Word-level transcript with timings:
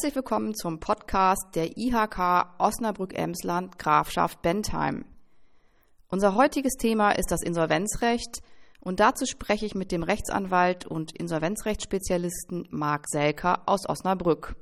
Herzlich 0.00 0.16
willkommen 0.16 0.54
zum 0.54 0.80
Podcast 0.80 1.54
der 1.54 1.76
IHK 1.76 2.56
Osnabrück-Emsland 2.56 3.78
Grafschaft 3.78 4.40
Bentheim. 4.40 5.04
Unser 6.08 6.36
heutiges 6.36 6.76
Thema 6.78 7.10
ist 7.10 7.30
das 7.30 7.42
Insolvenzrecht 7.42 8.40
und 8.80 8.98
dazu 8.98 9.26
spreche 9.26 9.66
ich 9.66 9.74
mit 9.74 9.92
dem 9.92 10.02
Rechtsanwalt 10.02 10.86
und 10.86 11.14
Insolvenzrechtsspezialisten 11.14 12.66
Marc 12.70 13.10
Selker 13.10 13.64
aus 13.66 13.86
Osnabrück. 13.86 14.56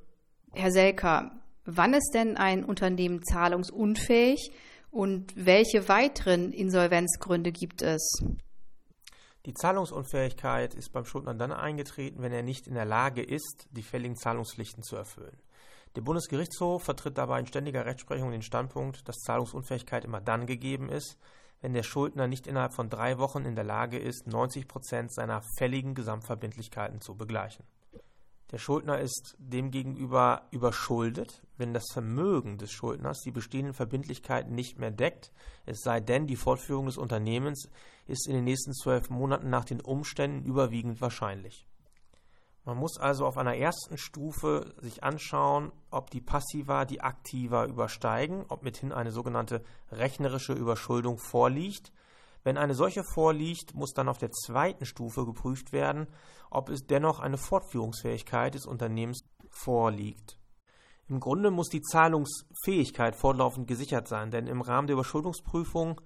Herr 0.55 0.73
Selker, 0.73 1.31
wann 1.65 1.95
ist 1.95 2.11
denn 2.15 2.37
ein 2.37 2.65
Unternehmen 2.65 3.23
zahlungsunfähig 3.23 4.51
und 4.91 5.33
welche 5.37 5.89
weiteren 5.89 6.51
Insolvenzgründe 6.51 7.53
gibt 7.53 7.83
es? 7.83 8.25
Die 9.49 9.55
Zahlungsunfähigkeit 9.55 10.75
ist 10.75 10.93
beim 10.93 11.07
Schuldner 11.07 11.33
dann 11.33 11.53
eingetreten, 11.53 12.21
wenn 12.21 12.35
er 12.35 12.43
nicht 12.43 12.67
in 12.67 12.75
der 12.75 12.85
Lage 12.85 13.23
ist, 13.23 13.67
die 13.71 13.83
fälligen 13.83 14.15
Zahlungspflichten 14.15 14.83
zu 14.83 14.95
erfüllen. 14.95 15.39
Der 15.97 16.03
Bundesgerichtshof 16.03 16.83
vertritt 16.83 17.17
dabei 17.17 17.41
in 17.41 17.47
ständiger 17.47 17.87
Rechtsprechung 17.87 18.31
den 18.31 18.43
Standpunkt, 18.43 19.09
dass 19.09 19.23
Zahlungsunfähigkeit 19.23 20.05
immer 20.05 20.21
dann 20.21 20.45
gegeben 20.45 20.91
ist, 20.91 21.17
wenn 21.63 21.73
der 21.73 21.83
Schuldner 21.83 22.27
nicht 22.27 22.47
innerhalb 22.47 22.75
von 22.75 22.91
drei 22.91 23.17
Wochen 23.17 23.47
in 23.47 23.55
der 23.55 23.65
Lage 23.65 23.99
ist, 23.99 24.27
90 24.27 24.69
Prozent 24.69 25.15
seiner 25.15 25.41
fälligen 25.57 25.95
Gesamtverbindlichkeiten 25.95 27.01
zu 27.01 27.17
begleichen. 27.17 27.65
Der 28.51 28.59
Schuldner 28.59 28.99
ist 28.99 29.37
demgegenüber 29.39 30.47
überschuldet, 30.51 31.43
wenn 31.59 31.75
das 31.75 31.85
Vermögen 31.93 32.57
des 32.57 32.71
Schuldners 32.71 33.21
die 33.21 33.31
bestehenden 33.31 33.75
Verbindlichkeiten 33.75 34.55
nicht 34.55 34.79
mehr 34.79 34.91
deckt, 34.91 35.33
es 35.67 35.81
sei 35.83 36.01
denn, 36.01 36.27
die 36.27 36.37
Fortführung 36.37 36.87
des 36.87 36.97
Unternehmens 36.97 37.69
ist 38.07 38.27
in 38.27 38.35
den 38.35 38.45
nächsten 38.45 38.73
zwölf 38.73 39.11
Monaten 39.11 39.51
nach 39.51 39.67
den 39.67 39.83
Umständen 39.83 40.47
überwiegend 40.47 41.01
wahrscheinlich. 41.03 41.67
Man 42.65 42.79
muss 42.79 42.99
also 42.99 43.27
auf 43.27 43.37
einer 43.37 43.57
ersten 43.57 43.99
Stufe 43.99 44.75
sich 44.79 45.03
anschauen, 45.03 45.73
ob 45.91 46.11
die 46.11 46.21
Passiva 46.21 46.87
die 46.87 47.03
Aktiva 47.03 47.67
übersteigen, 47.67 48.45
ob 48.49 48.63
mithin 48.63 48.93
eine 48.93 49.13
sogenannte 49.13 49.63
rechnerische 49.91 50.55
Überschuldung 50.55 51.19
vorliegt 51.19 51.93
wenn 52.49 52.57
eine 52.57 52.73
solche 52.73 53.05
vorliegt, 53.05 53.75
muss 53.75 53.93
dann 53.93 54.09
auf 54.09 54.17
der 54.17 54.31
zweiten 54.31 54.87
Stufe 54.87 55.27
geprüft 55.27 55.71
werden, 55.71 56.07
ob 56.49 56.71
es 56.71 56.87
dennoch 56.87 57.21
eine 57.21 57.37
Fortführungsfähigkeit 57.37 58.55
des 58.55 58.65
Unternehmens 58.65 59.23
vorliegt. 59.51 60.39
Im 61.09 61.21
Grunde 61.21 61.51
muss 61.51 61.69
die 61.69 61.83
Zahlungsfähigkeit 61.83 63.17
fortlaufend 63.17 63.67
gesichert 63.67 64.09
sein, 64.09 64.31
denn 64.31 64.47
im 64.47 64.63
Rahmen 64.63 64.87
der 64.87 64.95
Überschuldungsprüfung 64.95 66.01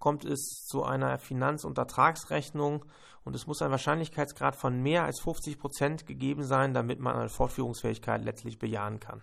kommt 0.00 0.24
es 0.24 0.64
zu 0.66 0.82
einer 0.82 1.16
Finanz- 1.20 1.62
und 1.62 1.78
Ertragsrechnung 1.78 2.84
und 3.22 3.36
es 3.36 3.46
muss 3.46 3.62
ein 3.62 3.70
Wahrscheinlichkeitsgrad 3.70 4.56
von 4.56 4.82
mehr 4.82 5.04
als 5.04 5.20
50 5.20 5.60
Prozent 5.60 6.06
gegeben 6.06 6.42
sein, 6.42 6.74
damit 6.74 6.98
man 6.98 7.14
eine 7.14 7.28
Fortführungsfähigkeit 7.28 8.24
letztlich 8.24 8.58
bejahen 8.58 8.98
kann. 8.98 9.22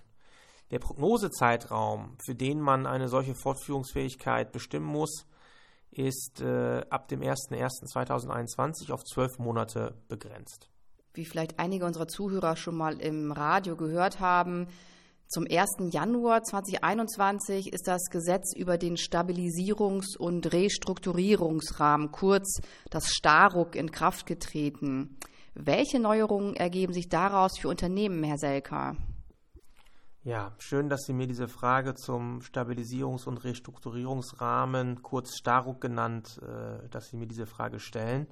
Der 0.71 0.79
Prognosezeitraum, 0.79 2.15
für 2.25 2.33
den 2.33 2.61
man 2.61 2.87
eine 2.87 3.09
solche 3.09 3.35
Fortführungsfähigkeit 3.35 4.53
bestimmen 4.53 4.85
muss, 4.85 5.25
ist 5.91 6.41
äh, 6.41 6.81
ab 6.89 7.07
dem 7.09 7.21
01.01.2021 7.21 8.91
auf 8.91 9.03
zwölf 9.03 9.37
Monate 9.37 9.93
begrenzt. 10.07 10.69
Wie 11.13 11.25
vielleicht 11.25 11.59
einige 11.59 11.85
unserer 11.85 12.07
Zuhörer 12.07 12.55
schon 12.55 12.75
mal 12.75 12.99
im 13.01 13.31
Radio 13.31 13.75
gehört 13.75 14.19
haben, 14.21 14.67
zum 15.27 15.45
1. 15.49 15.93
Januar 15.93 16.43
2021 16.43 17.71
ist 17.71 17.87
das 17.87 18.09
Gesetz 18.09 18.53
über 18.53 18.77
den 18.77 18.97
Stabilisierungs- 18.97 20.17
und 20.17 20.51
Restrukturierungsrahmen, 20.51 22.11
kurz 22.11 22.59
das 22.89 23.07
Staruk, 23.07 23.77
in 23.77 23.91
Kraft 23.91 24.25
getreten. 24.25 25.17
Welche 25.53 25.99
Neuerungen 25.99 26.55
ergeben 26.57 26.91
sich 26.91 27.07
daraus 27.07 27.57
für 27.57 27.69
Unternehmen, 27.69 28.23
Herr 28.23 28.37
Selker? 28.37 28.97
Ja, 30.23 30.53
schön, 30.59 30.87
dass 30.87 31.01
Sie 31.07 31.13
mir 31.13 31.25
diese 31.25 31.47
Frage 31.47 31.95
zum 31.95 32.41
Stabilisierungs- 32.41 33.25
und 33.25 33.43
Restrukturierungsrahmen, 33.43 35.01
kurz 35.01 35.35
Staruk 35.35 35.81
genannt, 35.81 36.39
äh, 36.43 36.87
dass 36.89 37.07
Sie 37.07 37.17
mir 37.17 37.25
diese 37.25 37.47
Frage 37.47 37.79
stellen. 37.79 38.27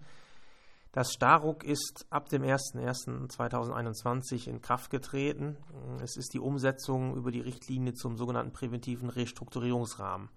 Das 0.92 1.12
Staruk 1.12 1.64
ist 1.64 2.06
ab 2.12 2.30
dem 2.30 2.44
01.01.2021 2.44 4.48
in 4.48 4.62
Kraft 4.62 4.92
getreten. 4.92 5.58
Es 6.04 6.16
ist 6.16 6.36
die 6.36 6.40
Umsetzung 6.40 7.16
über 7.16 7.32
die 7.32 7.42
Richtlinie 7.42 7.96
zum 7.96 8.18
sogenannten 8.18 8.54
präventiven 8.54 9.10
Restrukturierungsrahmen. 9.10 10.30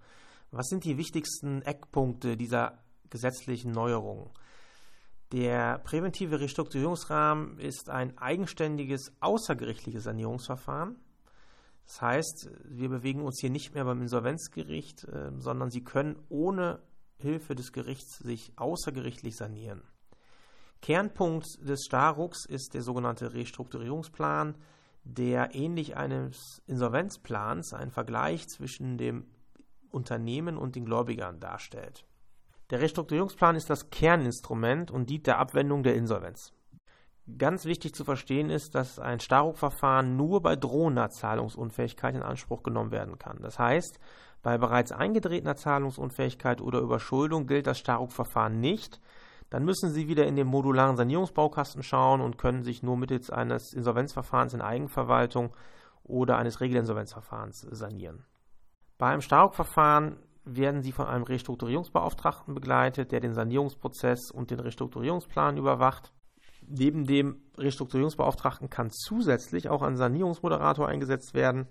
Was 0.49 0.65
sind 0.69 0.85
die 0.85 0.97
wichtigsten 0.97 1.61
Eckpunkte 1.61 2.35
dieser 2.35 2.79
gesetzlichen 3.11 3.71
Neuerungen? 3.71 4.31
Der 5.31 5.77
präventive 5.79 6.39
Restrukturierungsrahmen 6.39 7.59
ist 7.59 7.91
ein 7.91 8.17
eigenständiges 8.17 9.13
außergerichtliches 9.19 10.03
Sanierungsverfahren 10.03 10.97
das 11.85 12.01
heißt, 12.01 12.49
wir 12.65 12.89
bewegen 12.89 13.21
uns 13.21 13.39
hier 13.39 13.49
nicht 13.49 13.73
mehr 13.73 13.85
beim 13.85 14.01
Insolvenzgericht, 14.01 15.03
äh, 15.05 15.31
sondern 15.37 15.69
Sie 15.69 15.83
können 15.83 16.17
ohne 16.29 16.79
Hilfe 17.17 17.55
des 17.55 17.71
Gerichts 17.71 18.19
sich 18.19 18.53
außergerichtlich 18.57 19.35
sanieren. 19.35 19.83
Kernpunkt 20.81 21.45
des 21.61 21.85
Starucks 21.85 22.45
ist 22.45 22.73
der 22.73 22.81
sogenannte 22.81 23.33
Restrukturierungsplan, 23.33 24.55
der 25.05 25.53
ähnlich 25.55 25.95
eines 25.95 26.61
Insolvenzplans 26.67 27.73
einen 27.73 27.91
Vergleich 27.91 28.47
zwischen 28.47 28.97
dem 28.97 29.25
Unternehmen 29.91 30.57
und 30.57 30.75
den 30.75 30.85
Gläubigern 30.85 31.39
darstellt. 31.39 32.05
Der 32.69 32.81
Restrukturierungsplan 32.81 33.55
ist 33.55 33.69
das 33.69 33.89
Kerninstrument 33.91 34.91
und 34.91 35.09
dient 35.09 35.27
der 35.27 35.39
Abwendung 35.39 35.83
der 35.83 35.95
Insolvenz. 35.95 36.53
Ganz 37.37 37.63
wichtig 37.63 37.95
zu 37.95 38.03
verstehen 38.03 38.49
ist, 38.49 38.75
dass 38.75 38.99
ein 38.99 39.21
Staruk-Verfahren 39.21 40.17
nur 40.17 40.41
bei 40.41 40.57
drohender 40.57 41.09
Zahlungsunfähigkeit 41.09 42.15
in 42.15 42.21
Anspruch 42.21 42.63
genommen 42.63 42.91
werden 42.91 43.17
kann. 43.17 43.39
Das 43.41 43.57
heißt, 43.57 43.97
bei 44.41 44.57
bereits 44.57 44.91
eingetretener 44.91 45.55
Zahlungsunfähigkeit 45.55 46.59
oder 46.59 46.79
Überschuldung 46.79 47.47
gilt 47.47 47.65
das 47.65 47.79
Staruk-Verfahren 47.79 48.59
nicht. 48.59 48.99
Dann 49.49 49.63
müssen 49.63 49.89
Sie 49.89 50.09
wieder 50.09 50.25
in 50.25 50.35
den 50.35 50.47
modularen 50.47 50.97
Sanierungsbaukasten 50.97 51.81
schauen 51.81 52.19
und 52.19 52.37
können 52.37 52.63
sich 52.63 52.83
nur 52.83 52.97
mittels 52.97 53.29
eines 53.29 53.71
Insolvenzverfahrens 53.71 54.53
in 54.53 54.61
Eigenverwaltung 54.61 55.55
oder 56.03 56.37
eines 56.37 56.59
Regelinsolvenzverfahrens 56.59 57.61
sanieren. 57.71 58.25
Bei 58.97 59.07
einem 59.07 59.21
Staruk-Verfahren 59.21 60.17
werden 60.43 60.81
Sie 60.81 60.91
von 60.91 61.07
einem 61.07 61.23
Restrukturierungsbeauftragten 61.23 62.53
begleitet, 62.53 63.13
der 63.13 63.21
den 63.21 63.33
Sanierungsprozess 63.33 64.29
und 64.29 64.51
den 64.51 64.59
Restrukturierungsplan 64.59 65.55
überwacht. 65.55 66.11
Neben 66.67 67.05
dem 67.05 67.41
Restrukturierungsbeauftragten 67.57 68.69
kann 68.69 68.91
zusätzlich 68.91 69.69
auch 69.69 69.81
ein 69.81 69.97
Sanierungsmoderator 69.97 70.87
eingesetzt 70.87 71.33
werden. 71.33 71.67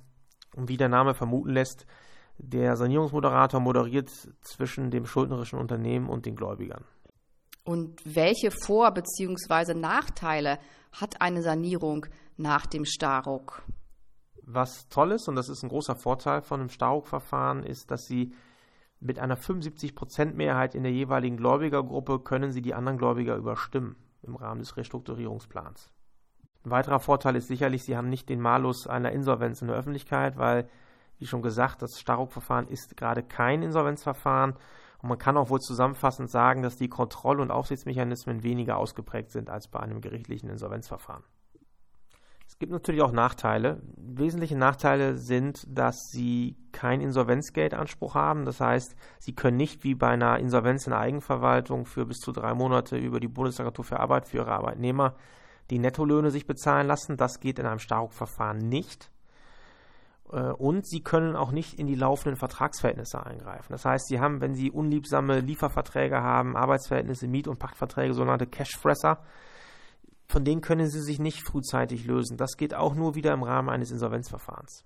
Und 0.54 0.68
wie 0.68 0.76
der 0.76 0.88
Name 0.88 1.14
vermuten 1.14 1.50
lässt, 1.50 1.86
der 2.38 2.76
Sanierungsmoderator 2.76 3.60
moderiert 3.60 4.10
zwischen 4.42 4.90
dem 4.90 5.06
schuldnerischen 5.06 5.58
Unternehmen 5.58 6.08
und 6.08 6.26
den 6.26 6.36
Gläubigern. 6.36 6.84
Und 7.64 8.00
welche 8.04 8.50
Vor- 8.50 8.92
bzw. 8.92 9.74
Nachteile 9.74 10.58
hat 10.92 11.20
eine 11.20 11.42
Sanierung 11.42 12.06
nach 12.36 12.66
dem 12.66 12.84
Staruk? 12.84 13.62
Was 14.44 14.88
toll 14.88 15.12
ist, 15.12 15.28
und 15.28 15.36
das 15.36 15.48
ist 15.48 15.62
ein 15.62 15.68
großer 15.68 15.94
Vorteil 15.94 16.42
von 16.42 16.60
einem 16.60 16.68
Staruk-Verfahren, 16.68 17.62
ist, 17.62 17.90
dass 17.90 18.06
Sie 18.06 18.34
mit 18.98 19.18
einer 19.18 19.36
75%-Mehrheit 19.36 20.74
in 20.74 20.82
der 20.82 20.92
jeweiligen 20.92 21.36
Gläubigergruppe 21.36 22.18
können 22.20 22.50
Sie 22.50 22.62
die 22.62 22.74
anderen 22.74 22.98
Gläubiger 22.98 23.36
überstimmen 23.36 23.96
im 24.22 24.36
Rahmen 24.36 24.60
des 24.60 24.76
Restrukturierungsplans. 24.76 25.92
Ein 26.64 26.70
weiterer 26.70 27.00
Vorteil 27.00 27.36
ist 27.36 27.48
sicherlich, 27.48 27.82
Sie 27.84 27.96
haben 27.96 28.08
nicht 28.08 28.28
den 28.28 28.40
Malus 28.40 28.86
einer 28.86 29.12
Insolvenz 29.12 29.62
in 29.62 29.68
der 29.68 29.76
Öffentlichkeit, 29.76 30.38
weil, 30.38 30.68
wie 31.18 31.26
schon 31.26 31.42
gesagt, 31.42 31.82
das 31.82 31.98
Staruk-Verfahren 31.98 32.68
ist 32.68 32.96
gerade 32.96 33.22
kein 33.22 33.62
Insolvenzverfahren 33.62 34.54
und 35.02 35.08
man 35.08 35.18
kann 35.18 35.36
auch 35.36 35.50
wohl 35.50 35.58
zusammenfassend 35.58 36.30
sagen, 36.30 36.62
dass 36.62 36.76
die 36.76 36.88
Kontroll- 36.88 37.40
und 37.40 37.50
Aufsichtsmechanismen 37.50 38.44
weniger 38.44 38.76
ausgeprägt 38.76 39.32
sind 39.32 39.50
als 39.50 39.66
bei 39.66 39.80
einem 39.80 40.00
gerichtlichen 40.00 40.48
Insolvenzverfahren. 40.48 41.24
Es 42.46 42.58
gibt 42.58 42.70
natürlich 42.70 43.02
auch 43.02 43.12
Nachteile. 43.12 43.82
Wesentliche 43.96 44.56
Nachteile 44.56 45.16
sind, 45.16 45.64
dass 45.66 45.96
Sie 46.10 46.56
kein 46.72 47.00
Insolvenzgeldanspruch 47.00 48.14
haben. 48.14 48.44
Das 48.44 48.60
heißt, 48.60 48.94
Sie 49.18 49.34
können 49.34 49.56
nicht 49.56 49.84
wie 49.84 49.94
bei 49.94 50.08
einer 50.08 50.38
Insolvenz 50.38 50.86
in 50.86 50.90
der 50.90 51.00
Eigenverwaltung 51.00 51.86
für 51.86 52.06
bis 52.06 52.18
zu 52.18 52.32
drei 52.32 52.54
Monate 52.54 52.96
über 52.96 53.20
die 53.20 53.28
Bundesagentur 53.28 53.84
für 53.84 54.00
Arbeit 54.00 54.28
für 54.28 54.38
Ihre 54.38 54.52
Arbeitnehmer 54.52 55.14
die 55.70 55.78
Nettolöhne 55.78 56.30
sich 56.30 56.46
bezahlen 56.46 56.86
lassen. 56.86 57.16
Das 57.16 57.40
geht 57.40 57.58
in 57.58 57.66
einem 57.66 57.78
Staruk-Verfahren 57.78 58.58
nicht. 58.58 59.10
Äh, 60.30 60.50
und 60.52 60.86
Sie 60.86 61.02
können 61.02 61.36
auch 61.36 61.52
nicht 61.52 61.78
in 61.78 61.86
die 61.86 61.94
laufenden 61.94 62.36
Vertragsverhältnisse 62.36 63.24
eingreifen. 63.24 63.72
Das 63.72 63.84
heißt, 63.84 64.08
Sie 64.08 64.20
haben, 64.20 64.40
wenn 64.40 64.54
Sie 64.54 64.70
unliebsame 64.70 65.40
Lieferverträge 65.40 66.20
haben, 66.20 66.56
Arbeitsverhältnisse, 66.56 67.26
Miet- 67.26 67.48
und 67.48 67.58
Pachtverträge, 67.58 68.12
sogenannte 68.14 68.46
Cashfresser, 68.46 69.20
von 70.28 70.44
denen 70.44 70.62
können 70.62 70.88
sie 70.88 71.02
sich 71.02 71.18
nicht 71.18 71.46
frühzeitig 71.46 72.06
lösen. 72.06 72.38
Das 72.38 72.56
geht 72.56 72.74
auch 72.74 72.94
nur 72.94 73.14
wieder 73.14 73.34
im 73.34 73.42
Rahmen 73.42 73.68
eines 73.68 73.90
Insolvenzverfahrens. 73.90 74.84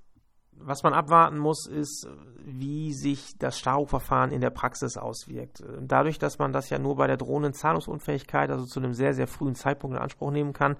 Was 0.60 0.82
man 0.82 0.94
abwarten 0.94 1.38
muss, 1.38 1.66
ist, 1.66 2.08
wie 2.44 2.92
sich 2.92 3.36
das 3.38 3.58
Staruk-Verfahren 3.58 4.30
in 4.30 4.40
der 4.40 4.50
Praxis 4.50 4.96
auswirkt. 4.96 5.62
Dadurch, 5.80 6.18
dass 6.18 6.38
man 6.38 6.52
das 6.52 6.70
ja 6.70 6.78
nur 6.78 6.96
bei 6.96 7.06
der 7.06 7.16
drohenden 7.16 7.52
Zahlungsunfähigkeit, 7.52 8.50
also 8.50 8.64
zu 8.64 8.80
einem 8.80 8.94
sehr, 8.94 9.14
sehr 9.14 9.26
frühen 9.26 9.54
Zeitpunkt 9.54 9.96
in 9.96 10.02
Anspruch 10.02 10.30
nehmen 10.30 10.52
kann, 10.52 10.76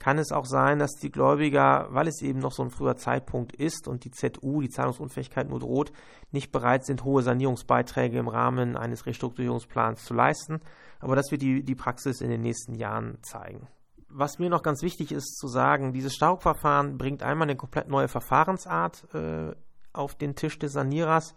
kann 0.00 0.18
es 0.18 0.32
auch 0.32 0.46
sein, 0.46 0.78
dass 0.78 0.92
die 0.94 1.10
Gläubiger, 1.10 1.88
weil 1.90 2.08
es 2.08 2.22
eben 2.22 2.38
noch 2.38 2.52
so 2.52 2.62
ein 2.62 2.70
früher 2.70 2.96
Zeitpunkt 2.96 3.54
ist 3.54 3.86
und 3.86 4.04
die 4.04 4.10
ZU, 4.10 4.62
die 4.62 4.70
Zahlungsunfähigkeit 4.70 5.48
nur 5.48 5.60
droht, 5.60 5.92
nicht 6.32 6.50
bereit 6.50 6.86
sind, 6.86 7.04
hohe 7.04 7.22
Sanierungsbeiträge 7.22 8.18
im 8.18 8.28
Rahmen 8.28 8.76
eines 8.76 9.04
Restrukturierungsplans 9.04 10.04
zu 10.04 10.14
leisten. 10.14 10.60
Aber 11.00 11.16
das 11.16 11.30
wird 11.30 11.42
die, 11.42 11.62
die 11.62 11.74
Praxis 11.74 12.22
in 12.22 12.30
den 12.30 12.40
nächsten 12.40 12.74
Jahren 12.74 13.18
zeigen. 13.22 13.68
Was 14.12 14.38
mir 14.38 14.50
noch 14.50 14.62
ganz 14.62 14.82
wichtig 14.82 15.12
ist 15.12 15.36
zu 15.38 15.46
sagen, 15.46 15.92
dieses 15.92 16.14
Staubverfahren 16.14 16.98
bringt 16.98 17.22
einmal 17.22 17.46
eine 17.46 17.56
komplett 17.56 17.88
neue 17.88 18.08
Verfahrensart 18.08 19.06
äh, 19.14 19.54
auf 19.92 20.16
den 20.16 20.34
Tisch 20.34 20.58
des 20.58 20.72
Sanierers 20.72 21.34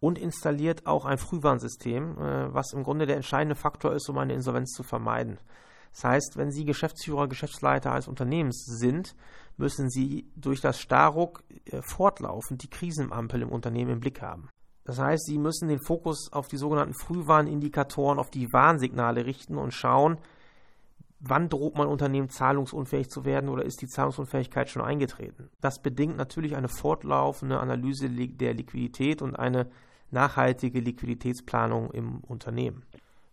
und 0.00 0.18
installiert 0.18 0.86
auch 0.86 1.04
ein 1.04 1.18
Frühwarnsystem, 1.18 2.18
äh, 2.18 2.54
was 2.54 2.72
im 2.72 2.82
Grunde 2.82 3.06
der 3.06 3.16
entscheidende 3.16 3.54
Faktor 3.54 3.92
ist, 3.92 4.08
um 4.08 4.18
eine 4.18 4.34
Insolvenz 4.34 4.72
zu 4.72 4.82
vermeiden. 4.82 5.38
Das 5.92 6.04
heißt, 6.04 6.36
wenn 6.36 6.50
Sie 6.50 6.64
Geschäftsführer, 6.64 7.28
Geschäftsleiter 7.28 7.92
eines 7.92 8.08
Unternehmens 8.08 8.64
sind, 8.66 9.14
müssen 9.56 9.88
Sie 9.88 10.30
durch 10.36 10.60
das 10.60 10.80
Starruck 10.80 11.44
äh, 11.64 11.80
fortlaufend 11.82 12.62
die 12.62 12.70
Krisenampel 12.70 13.42
im 13.42 13.50
Unternehmen 13.50 13.92
im 13.92 14.00
Blick 14.00 14.20
haben. 14.20 14.48
Das 14.84 14.98
heißt, 14.98 15.26
Sie 15.26 15.38
müssen 15.38 15.68
den 15.68 15.80
Fokus 15.80 16.32
auf 16.32 16.48
die 16.48 16.58
sogenannten 16.58 16.94
Frühwarnindikatoren, 16.94 18.18
auf 18.18 18.30
die 18.30 18.52
Warnsignale 18.52 19.26
richten 19.26 19.56
und 19.56 19.72
schauen, 19.72 20.18
wann 21.20 21.48
droht 21.48 21.76
mein 21.76 21.88
Unternehmen 21.88 22.28
zahlungsunfähig 22.28 23.08
zu 23.08 23.24
werden 23.24 23.48
oder 23.48 23.64
ist 23.64 23.80
die 23.82 23.88
Zahlungsunfähigkeit 23.88 24.68
schon 24.68 24.82
eingetreten. 24.82 25.50
Das 25.60 25.80
bedingt 25.80 26.16
natürlich 26.16 26.56
eine 26.56 26.68
fortlaufende 26.68 27.58
Analyse 27.58 28.08
der 28.10 28.54
Liquidität 28.54 29.22
und 29.22 29.34
eine 29.34 29.70
nachhaltige 30.10 30.80
Liquiditätsplanung 30.80 31.90
im 31.90 32.20
Unternehmen. 32.20 32.84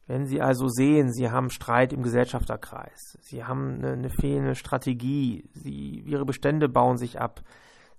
Wenn 0.06 0.26
Sie 0.26 0.42
also 0.42 0.68
sehen, 0.68 1.14
Sie 1.14 1.30
haben 1.30 1.50
Streit 1.50 1.94
im 1.94 2.04
Gesellschafterkreis, 2.04 3.18
Sie 3.22 3.46
haben 3.46 3.76
eine, 3.76 3.94
eine 3.94 4.10
fehlende 4.10 4.56
Strategie, 4.56 5.50
Sie, 5.54 6.04
Ihre 6.06 6.26
Bestände 6.26 6.68
bauen 6.68 6.98
sich 6.98 7.22
ab, 7.22 7.42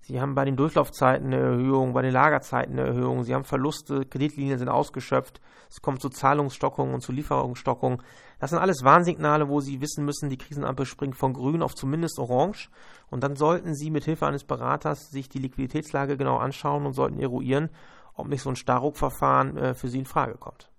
Sie 0.06 0.20
haben 0.20 0.34
bei 0.34 0.44
den 0.44 0.56
Durchlaufzeiten 0.56 1.28
eine 1.28 1.40
Erhöhung, 1.40 1.94
bei 1.94 2.02
den 2.02 2.12
Lagerzeiten 2.12 2.78
eine 2.78 2.88
Erhöhung, 2.88 3.24
Sie 3.24 3.34
haben 3.34 3.44
Verluste, 3.44 4.04
Kreditlinien 4.04 4.58
sind 4.58 4.68
ausgeschöpft, 4.68 5.40
es 5.70 5.80
kommt 5.80 6.02
zu 6.02 6.10
Zahlungsstockungen 6.10 6.92
und 6.94 7.00
zu 7.00 7.10
Lieferungsstockungen. 7.10 8.02
Das 8.38 8.50
sind 8.50 8.58
alles 8.58 8.84
Warnsignale, 8.84 9.48
wo 9.48 9.60
Sie 9.60 9.80
wissen 9.80 10.04
müssen, 10.04 10.28
die 10.28 10.36
Krisenampel 10.36 10.84
springt 10.84 11.16
von 11.16 11.32
grün 11.32 11.62
auf 11.62 11.74
zumindest 11.74 12.18
orange. 12.18 12.68
Und 13.10 13.24
dann 13.24 13.34
sollten 13.34 13.74
Sie 13.74 13.90
mit 13.90 14.04
Hilfe 14.04 14.26
eines 14.26 14.44
Beraters 14.44 15.10
sich 15.10 15.30
die 15.30 15.38
Liquiditätslage 15.38 16.18
genau 16.18 16.36
anschauen 16.36 16.84
und 16.84 16.92
sollten 16.92 17.18
eruieren, 17.18 17.70
ob 18.12 18.28
nicht 18.28 18.42
so 18.42 18.50
ein 18.50 18.56
Starruckverfahren 18.56 19.56
äh, 19.56 19.74
für 19.74 19.88
Sie 19.88 20.00
in 20.00 20.04
Frage 20.04 20.34
kommt. 20.34 20.70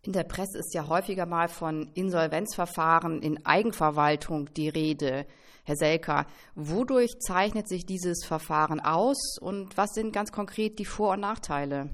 In 0.00 0.12
der 0.12 0.24
Presse 0.24 0.58
ist 0.58 0.72
ja 0.74 0.88
häufiger 0.88 1.26
mal 1.26 1.48
von 1.48 1.90
Insolvenzverfahren 1.94 3.20
in 3.20 3.44
Eigenverwaltung 3.44 4.52
die 4.54 4.70
Rede. 4.70 5.26
Herr 5.64 5.76
Selker, 5.76 6.26
wodurch 6.54 7.18
zeichnet 7.20 7.68
sich 7.68 7.86
dieses 7.86 8.24
Verfahren 8.24 8.80
aus 8.80 9.38
und 9.40 9.76
was 9.76 9.90
sind 9.94 10.12
ganz 10.12 10.30
konkret 10.30 10.78
die 10.78 10.84
Vor- 10.84 11.14
und 11.14 11.20
Nachteile? 11.20 11.90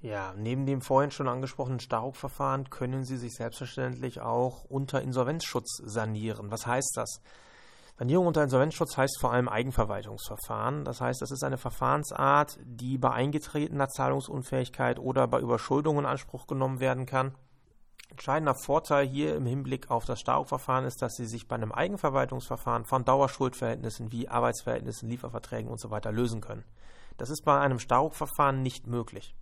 Ja, 0.00 0.34
neben 0.36 0.66
dem 0.66 0.80
vorhin 0.80 1.12
schon 1.12 1.28
angesprochenen 1.28 1.78
Starruck-Verfahren 1.78 2.70
können 2.70 3.04
Sie 3.04 3.16
sich 3.16 3.34
selbstverständlich 3.34 4.20
auch 4.20 4.64
unter 4.64 5.00
Insolvenzschutz 5.00 5.80
sanieren. 5.84 6.50
Was 6.50 6.66
heißt 6.66 6.92
das? 6.96 7.20
Sanierung 7.98 8.26
unter 8.26 8.42
Insolvenzschutz 8.42 8.96
heißt 8.96 9.20
vor 9.20 9.32
allem 9.32 9.48
Eigenverwaltungsverfahren. 9.48 10.84
Das 10.84 11.00
heißt, 11.00 11.22
das 11.22 11.30
ist 11.30 11.44
eine 11.44 11.56
Verfahrensart, 11.56 12.58
die 12.64 12.98
bei 12.98 13.12
eingetretener 13.12 13.88
Zahlungsunfähigkeit 13.88 14.98
oder 14.98 15.28
bei 15.28 15.38
Überschuldung 15.38 16.00
in 16.00 16.06
Anspruch 16.06 16.48
genommen 16.48 16.80
werden 16.80 17.06
kann. 17.06 17.36
Entscheidender 18.12 18.54
Vorteil 18.54 19.06
hier 19.06 19.34
im 19.34 19.46
Hinblick 19.46 19.90
auf 19.90 20.04
das 20.04 20.20
Staruk-Verfahren 20.20 20.84
ist, 20.84 21.00
dass 21.00 21.14
Sie 21.14 21.24
sich 21.24 21.48
bei 21.48 21.56
einem 21.56 21.72
Eigenverwaltungsverfahren 21.72 22.84
von 22.84 23.06
Dauerschuldverhältnissen 23.06 24.12
wie 24.12 24.28
Arbeitsverhältnissen, 24.28 25.08
Lieferverträgen 25.08 25.72
usw. 25.72 25.98
So 26.04 26.10
lösen 26.10 26.42
können. 26.42 26.62
Das 27.16 27.30
ist 27.30 27.42
bei 27.42 27.58
einem 27.58 27.78
Staruk-Verfahren 27.78 28.60
nicht 28.60 28.86
möglich. 28.86 29.34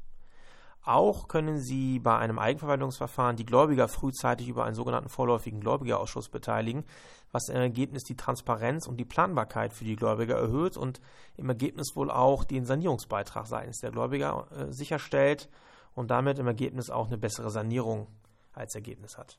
Auch 0.85 1.27
können 1.27 1.59
Sie 1.59 1.99
bei 1.99 2.17
einem 2.17 2.39
Eigenverwaltungsverfahren 2.39 3.35
die 3.35 3.45
Gläubiger 3.45 3.89
frühzeitig 3.89 4.49
über 4.49 4.65
einen 4.65 4.77
sogenannten 4.77 5.09
vorläufigen 5.09 5.61
Gläubigerausschuss 5.61 6.29
beteiligen, 6.29 6.85
was 7.33 7.49
im 7.49 7.57
Ergebnis 7.57 8.05
die 8.05 8.17
Transparenz 8.17 8.87
und 8.87 8.99
die 8.99 9.05
Planbarkeit 9.05 9.73
für 9.73 9.85
die 9.85 9.97
Gläubiger 9.97 10.37
erhöht 10.37 10.77
und 10.77 11.01
im 11.37 11.49
Ergebnis 11.49 11.97
wohl 11.97 12.09
auch 12.09 12.45
den 12.45 12.65
Sanierungsbeitrag 12.65 13.49
seitens 13.49 13.81
der 13.81 13.91
Gläubiger 13.91 14.47
äh, 14.53 14.73
sicherstellt 14.73 15.49
und 15.97 16.13
damit 16.13 16.39
im 16.39 16.47
Ergebnis 16.47 16.89
auch 16.89 17.09
eine 17.09 17.19
bessere 17.19 17.51
Sanierung 17.51 18.07
als 18.53 18.75
Ergebnis 18.75 19.17
hat. 19.17 19.39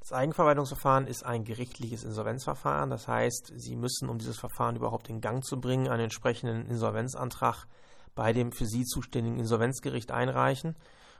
Das 0.00 0.12
Eigenverwaltungsverfahren 0.12 1.06
ist 1.06 1.24
ein 1.24 1.44
gerichtliches 1.44 2.04
Insolvenzverfahren, 2.04 2.90
das 2.90 3.08
heißt, 3.08 3.52
Sie 3.56 3.74
müssen, 3.74 4.08
um 4.08 4.18
dieses 4.18 4.38
Verfahren 4.38 4.76
überhaupt 4.76 5.08
in 5.08 5.20
Gang 5.20 5.44
zu 5.44 5.60
bringen, 5.60 5.88
einen 5.88 6.04
entsprechenden 6.04 6.66
Insolvenzantrag 6.66 7.66
bei 8.14 8.32
dem 8.32 8.52
für 8.52 8.66
Sie 8.66 8.84
zuständigen 8.84 9.38
Insolvenzgericht 9.38 10.12
einreichen. 10.12 10.76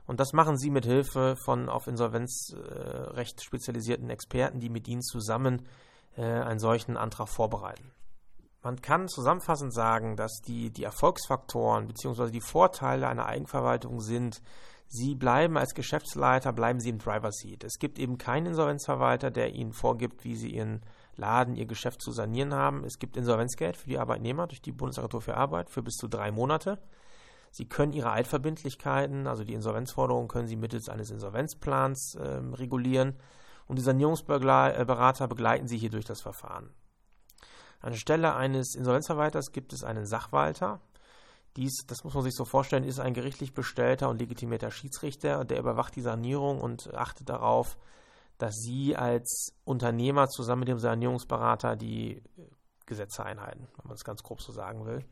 Und 0.07 0.21
das 0.21 0.33
machen 0.33 0.57
Sie 0.57 0.71
mit 0.71 0.87
Hilfe 0.87 1.35
von 1.45 1.69
auf 1.69 1.89
Insolvenzrecht 1.89 3.43
spezialisierten 3.43 4.09
Experten, 4.09 4.61
die 4.61 4.71
mit 4.71 4.87
Ihnen 4.87 5.03
zusammen 5.03 5.67
äh, 6.17 6.23
einen 6.23 6.61
solchen 6.61 6.97
Antrag 6.97 7.29
vorbereiten. 7.29 7.93
Man 8.63 8.81
kann 8.81 9.09
zusammenfassend 9.09 9.73
sagen, 9.73 10.17
dass 10.17 10.41
die, 10.41 10.71
die 10.71 10.85
Erfolgsfaktoren 10.85 11.87
bzw. 11.87 12.31
die 12.31 12.41
Vorteile 12.41 13.09
einer 13.09 13.27
Eigenverwaltung 13.27 14.01
sind, 14.01 14.43
Sie 14.89 15.15
bleiben 15.15 15.57
als 15.57 15.75
Geschäftsleiter, 15.75 16.53
bleiben 16.53 16.81
Sie 16.81 16.91
im 16.91 16.99
Driver 16.99 17.33
Seat. 17.33 17.65
Es 17.65 17.79
gibt 17.79 17.99
eben 17.99 18.19
keinen 18.19 18.47
Insolvenzverwalter, 18.47 19.31
der 19.31 19.55
Ihnen 19.55 19.73
vorgibt, 19.73 20.25
wie 20.25 20.37
Sie 20.37 20.51
Ihren 20.51 20.83
Laden, 21.17 21.57
Ihr 21.57 21.67
Geschäft 21.67 22.03
zu 22.03 22.13
sanieren 22.13 22.55
haben. 22.55 22.85
Es 22.85 22.99
gibt 22.99 23.17
Insolvenzgeld 23.17 23.77
für 23.77 23.89
die 23.89 23.99
Arbeitnehmer 23.99 24.47
durch 24.47 24.63
die 24.63 24.73
Bundesagentur 24.73 25.21
für 25.21 25.37
Arbeit 25.37 25.71
für 25.71 25.83
bis 25.83 25.95
zu 25.95 26.09
drei 26.09 26.31
Monate. 26.31 26.79
Sie 27.51 27.67
können 27.67 27.93
Ihre 27.93 28.11
Altverbindlichkeiten, 28.11 29.27
also 29.27 29.43
die 29.43 29.55
Insolvenzforderungen, 29.55 30.29
können 30.29 30.47
Sie 30.47 30.57
mittels 30.57 30.89
eines 30.89 31.11
Insolvenzplans 31.11 32.15
äh, 32.15 32.27
regulieren 32.55 33.17
und 33.67 33.77
die 33.77 33.83
Sanierungsberater 33.83 35.27
begleiten 35.27 35.67
Sie 35.67 35.79
hier 35.79 35.91
durch 35.91 36.05
das 36.05 36.21
Verfahren. 36.21 36.71
Anstelle 37.81 38.35
eines 38.35 38.75
Insolvenzverwalters 38.75 39.53
gibt 39.53 39.73
es 39.73 39.85
einen 39.85 40.07
Sachwalter. 40.07 40.81
Dies, 41.57 41.87
das 41.87 42.05
muss 42.05 42.15
man 42.15 42.23
sich 42.23 42.35
so 42.35 42.45
vorstellen, 42.45 42.85
ist 42.85 43.01
ein 43.01 43.15
gerichtlich 43.15 43.55
bestellter 43.55 44.09
und 44.11 44.21
legitimierter 44.21 44.71
Schiedsrichter, 44.71 45.45
der 45.45 45.59
überwacht 45.59 45.97
die 45.97 46.03
Sanierung 46.03 46.61
und 46.61 46.93
achtet 46.95 47.29
darauf, 47.29 47.79
dass 48.39 48.55
Sie 48.57 48.95
als 48.95 49.55
Unternehmer 49.65 50.29
zusammen 50.29 50.61
mit 50.61 50.69
dem 50.69 50.79
Sanierungsberater 50.79 51.77
die 51.77 52.23
Gesetze 52.85 53.25
einhalten, 53.25 53.69
wenn 53.77 53.89
man 53.89 53.95
es 53.95 54.05
ganz 54.05 54.23
grob 54.23 54.43
so 54.43 54.53
sagen 54.53 54.85
will. 54.85 55.05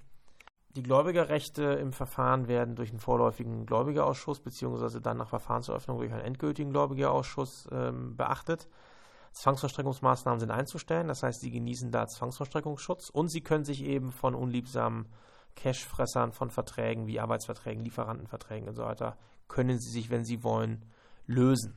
Die 0.76 0.82
Gläubigerrechte 0.82 1.62
im 1.62 1.92
Verfahren 1.92 2.48
werden 2.48 2.74
durch 2.74 2.90
einen 2.90 2.98
vorläufigen 2.98 3.64
Gläubigerausschuss 3.64 4.40
beziehungsweise 4.40 5.00
dann 5.00 5.18
nach 5.18 5.28
Verfahrenseröffnung 5.28 5.98
durch 5.98 6.12
einen 6.12 6.22
endgültigen 6.22 6.72
Gläubigerausschuss 6.72 7.68
ähm, 7.70 8.16
beachtet. 8.16 8.68
Zwangsverstreckungsmaßnahmen 9.32 10.40
sind 10.40 10.50
einzustellen, 10.50 11.08
das 11.08 11.22
heißt, 11.22 11.40
sie 11.40 11.50
genießen 11.50 11.90
da 11.90 12.06
Zwangsverstreckungsschutz 12.06 13.08
und 13.08 13.28
sie 13.28 13.40
können 13.40 13.64
sich 13.64 13.82
eben 13.82 14.12
von 14.12 14.34
unliebsamen 14.34 15.08
Cashfressern 15.56 16.32
von 16.32 16.50
Verträgen 16.50 17.06
wie 17.06 17.20
Arbeitsverträgen, 17.20 17.84
Lieferantenverträgen 17.84 18.68
und 18.68 18.74
so 18.74 18.82
weiter, 18.82 19.16
können 19.48 19.78
sie 19.78 19.90
sich, 19.90 20.10
wenn 20.10 20.24
sie 20.24 20.42
wollen, 20.42 20.84
lösen. 21.26 21.74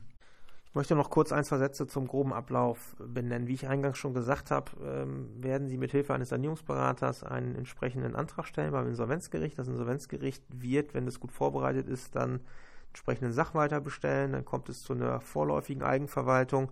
Ich 0.68 0.74
möchte 0.74 0.94
noch 0.94 1.08
kurz 1.08 1.32
ein, 1.32 1.44
zwei 1.44 1.56
Sätze 1.56 1.86
zum 1.86 2.06
groben 2.06 2.34
Ablauf 2.34 2.94
benennen. 2.98 3.48
Wie 3.48 3.54
ich 3.54 3.66
eingangs 3.68 3.96
schon 3.96 4.12
gesagt 4.12 4.50
habe, 4.50 4.70
ähm, 4.84 5.42
werden 5.42 5.68
Sie 5.68 5.78
mit 5.78 5.92
Hilfe 5.92 6.12
eines 6.12 6.28
Sanierungsberaters 6.28 7.24
einen 7.24 7.54
entsprechenden 7.56 8.14
Antrag 8.14 8.46
stellen 8.46 8.72
beim 8.72 8.86
Insolvenzgericht. 8.86 9.58
Das 9.58 9.66
Insolvenzgericht 9.66 10.44
wird, 10.50 10.92
wenn 10.92 11.08
es 11.08 11.20
gut 11.20 11.32
vorbereitet 11.32 11.88
ist, 11.88 12.14
dann 12.14 12.40
entsprechenden 12.88 13.32
Sachwalter 13.32 13.80
bestellen. 13.80 14.32
Dann 14.32 14.44
kommt 14.44 14.68
es 14.68 14.82
zu 14.82 14.92
einer 14.92 15.20
vorläufigen 15.20 15.82
Eigenverwaltung, 15.82 16.70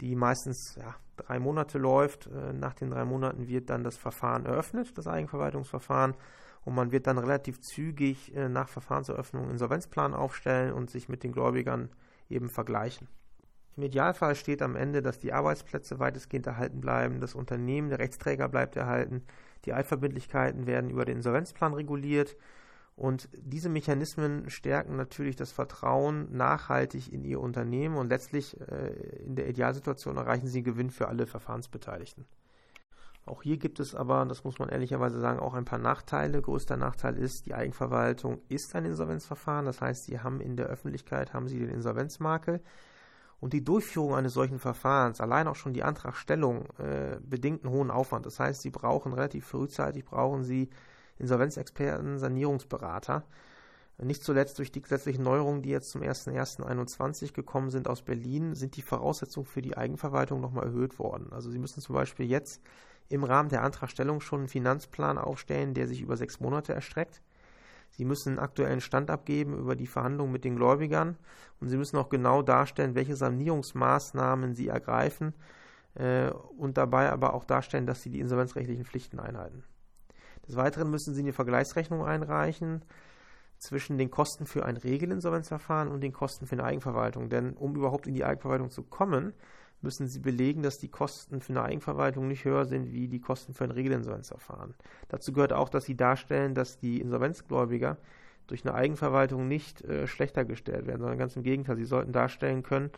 die 0.00 0.14
meistens 0.14 0.76
ja, 0.76 0.94
drei 1.16 1.38
Monate 1.38 1.78
läuft. 1.78 2.26
Äh, 2.26 2.52
nach 2.52 2.74
den 2.74 2.90
drei 2.90 3.04
Monaten 3.04 3.48
wird 3.48 3.70
dann 3.70 3.84
das 3.84 3.96
Verfahren 3.96 4.46
eröffnet, 4.46 4.96
das 4.96 5.06
Eigenverwaltungsverfahren. 5.06 6.14
Und 6.64 6.74
man 6.74 6.92
wird 6.92 7.06
dann 7.06 7.18
relativ 7.18 7.60
zügig 7.60 8.34
äh, 8.34 8.48
nach 8.48 8.68
Verfahrenseröffnung 8.68 9.44
einen 9.44 9.52
Insolvenzplan 9.52 10.14
aufstellen 10.14 10.72
und 10.72 10.90
sich 10.90 11.08
mit 11.08 11.22
den 11.22 11.32
Gläubigern 11.32 11.90
eben 12.28 12.48
vergleichen. 12.48 13.08
Im 13.76 13.84
Idealfall 13.84 14.34
steht 14.34 14.60
am 14.60 14.74
Ende, 14.74 15.02
dass 15.02 15.20
die 15.20 15.32
Arbeitsplätze 15.32 16.00
weitestgehend 16.00 16.48
erhalten 16.48 16.80
bleiben, 16.80 17.20
das 17.20 17.36
Unternehmen, 17.36 17.90
der 17.90 18.00
Rechtsträger 18.00 18.48
bleibt 18.48 18.74
erhalten, 18.74 19.22
die 19.64 19.72
Altverbindlichkeiten 19.72 20.66
werden 20.66 20.90
über 20.90 21.04
den 21.04 21.18
Insolvenzplan 21.18 21.74
reguliert 21.74 22.36
und 22.98 23.28
diese 23.32 23.68
Mechanismen 23.68 24.50
stärken 24.50 24.96
natürlich 24.96 25.36
das 25.36 25.52
Vertrauen 25.52 26.36
nachhaltig 26.36 27.12
in 27.12 27.24
ihr 27.24 27.38
Unternehmen 27.38 27.96
und 27.96 28.08
letztlich 28.08 28.60
äh, 28.60 29.22
in 29.24 29.36
der 29.36 29.48
Idealsituation 29.48 30.16
erreichen 30.16 30.48
sie 30.48 30.64
Gewinn 30.64 30.90
für 30.90 31.06
alle 31.06 31.28
Verfahrensbeteiligten. 31.28 32.26
Auch 33.24 33.42
hier 33.44 33.56
gibt 33.56 33.78
es 33.78 33.94
aber, 33.94 34.24
das 34.26 34.42
muss 34.42 34.58
man 34.58 34.68
ehrlicherweise 34.68 35.20
sagen, 35.20 35.38
auch 35.38 35.54
ein 35.54 35.64
paar 35.64 35.78
Nachteile. 35.78 36.42
Größter 36.42 36.76
Nachteil 36.76 37.16
ist, 37.16 37.46
die 37.46 37.54
Eigenverwaltung 37.54 38.40
ist 38.48 38.74
ein 38.74 38.84
Insolvenzverfahren. 38.84 39.66
Das 39.66 39.80
heißt, 39.80 40.06
Sie 40.06 40.18
haben 40.18 40.40
in 40.40 40.56
der 40.56 40.66
Öffentlichkeit 40.66 41.32
haben 41.32 41.46
Sie 41.46 41.60
den 41.60 41.70
Insolvenzmakel. 41.70 42.60
Und 43.38 43.52
die 43.52 43.62
Durchführung 43.62 44.16
eines 44.16 44.34
solchen 44.34 44.58
Verfahrens, 44.58 45.20
allein 45.20 45.46
auch 45.46 45.54
schon 45.54 45.72
die 45.72 45.84
Antragstellung, 45.84 46.66
äh, 46.78 47.20
bedingt 47.20 47.64
einen 47.64 47.72
hohen 47.72 47.92
Aufwand. 47.92 48.26
Das 48.26 48.40
heißt, 48.40 48.62
Sie 48.62 48.70
brauchen 48.70 49.12
relativ 49.12 49.46
frühzeitig, 49.46 50.04
brauchen 50.04 50.42
Sie 50.42 50.70
Insolvenzexperten, 51.18 52.18
Sanierungsberater. 52.18 53.24
Nicht 54.00 54.22
zuletzt 54.22 54.58
durch 54.58 54.70
die 54.70 54.80
gesetzlichen 54.80 55.24
Neuerungen, 55.24 55.62
die 55.62 55.70
jetzt 55.70 55.90
zum 55.90 56.02
01.01.2021 56.02 57.32
gekommen 57.32 57.70
sind 57.70 57.88
aus 57.88 58.02
Berlin, 58.02 58.54
sind 58.54 58.76
die 58.76 58.82
Voraussetzungen 58.82 59.46
für 59.46 59.60
die 59.60 59.76
Eigenverwaltung 59.76 60.40
nochmal 60.40 60.66
erhöht 60.66 61.00
worden. 61.00 61.32
Also 61.32 61.50
Sie 61.50 61.58
müssen 61.58 61.80
zum 61.80 61.96
Beispiel 61.96 62.26
jetzt 62.26 62.62
im 63.08 63.24
Rahmen 63.24 63.48
der 63.48 63.64
Antragstellung 63.64 64.20
schon 64.20 64.40
einen 64.40 64.48
Finanzplan 64.48 65.18
aufstellen, 65.18 65.74
der 65.74 65.88
sich 65.88 66.00
über 66.00 66.16
sechs 66.16 66.38
Monate 66.38 66.74
erstreckt. 66.74 67.22
Sie 67.90 68.04
müssen 68.04 68.30
einen 68.30 68.38
aktuellen 68.38 68.80
Stand 68.80 69.10
abgeben 69.10 69.58
über 69.58 69.74
die 69.74 69.86
Verhandlungen 69.86 70.30
mit 70.30 70.44
den 70.44 70.56
Gläubigern 70.56 71.16
und 71.60 71.68
Sie 71.68 71.76
müssen 71.76 71.96
auch 71.96 72.10
genau 72.10 72.42
darstellen, 72.42 72.94
welche 72.94 73.16
Sanierungsmaßnahmen 73.16 74.54
Sie 74.54 74.68
ergreifen 74.68 75.34
äh, 75.94 76.30
und 76.30 76.76
dabei 76.76 77.10
aber 77.10 77.34
auch 77.34 77.44
darstellen, 77.44 77.86
dass 77.86 78.02
Sie 78.02 78.10
die 78.10 78.20
insolvenzrechtlichen 78.20 78.84
Pflichten 78.84 79.18
einhalten. 79.18 79.64
Des 80.48 80.56
Weiteren 80.56 80.90
müssen 80.90 81.14
Sie 81.14 81.22
eine 81.22 81.32
Vergleichsrechnung 81.32 82.04
einreichen 82.04 82.82
zwischen 83.58 83.98
den 83.98 84.10
Kosten 84.10 84.46
für 84.46 84.64
ein 84.64 84.76
Regelinsolvenzverfahren 84.76 85.88
und 85.88 86.00
den 86.00 86.12
Kosten 86.12 86.46
für 86.46 86.54
eine 86.54 86.64
Eigenverwaltung. 86.64 87.28
Denn 87.28 87.52
um 87.52 87.76
überhaupt 87.76 88.06
in 88.06 88.14
die 88.14 88.24
Eigenverwaltung 88.24 88.70
zu 88.70 88.82
kommen, 88.82 89.34
müssen 89.82 90.08
Sie 90.08 90.20
belegen, 90.20 90.62
dass 90.62 90.78
die 90.78 90.88
Kosten 90.88 91.40
für 91.40 91.52
eine 91.52 91.62
Eigenverwaltung 91.62 92.26
nicht 92.28 92.44
höher 92.44 92.64
sind 92.64 92.92
wie 92.92 93.08
die 93.08 93.20
Kosten 93.20 93.54
für 93.54 93.64
ein 93.64 93.70
Regelinsolvenzverfahren. 93.70 94.74
Dazu 95.08 95.32
gehört 95.32 95.52
auch, 95.52 95.68
dass 95.68 95.84
Sie 95.84 95.96
darstellen, 95.96 96.54
dass 96.54 96.78
die 96.78 97.00
Insolvenzgläubiger 97.00 97.98
durch 98.46 98.64
eine 98.64 98.74
Eigenverwaltung 98.74 99.46
nicht 99.46 99.82
äh, 99.82 100.06
schlechter 100.06 100.44
gestellt 100.44 100.86
werden, 100.86 101.00
sondern 101.00 101.18
ganz 101.18 101.36
im 101.36 101.42
Gegenteil. 101.42 101.76
Sie 101.76 101.84
sollten 101.84 102.12
darstellen 102.12 102.62
können, 102.62 102.90